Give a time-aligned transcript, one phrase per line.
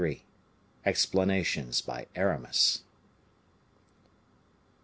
[0.83, 2.81] Explanations by Aramis.